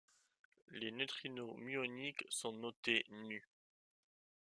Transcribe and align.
Les 0.71 0.89
neutrinos 0.89 1.55
muoniques 1.59 2.25
sont 2.27 2.53
notés 2.53 3.05
ν. 3.11 3.39